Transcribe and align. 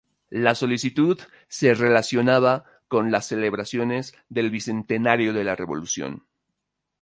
La 0.31 0.55
solicitud 0.55 1.19
se 1.47 1.75
relacionaba 1.75 2.65
con 2.87 3.11
las 3.11 3.27
celebraciones 3.27 4.15
del 4.29 4.49
bicentenario 4.49 5.31
de 5.31 5.43
la 5.43 5.55
Revolución. 5.55 6.23